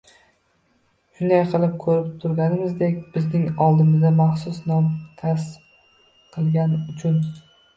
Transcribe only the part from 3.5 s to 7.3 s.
oldimizda maxsus nom kasb qilgani uchun